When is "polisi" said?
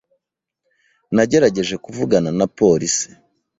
2.57-3.07